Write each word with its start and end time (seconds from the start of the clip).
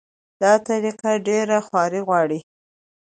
دا 0.41 0.53
طریقه 0.67 1.11
ډېره 1.27 1.57
خواري 1.67 2.01
غواړي. 2.07 2.39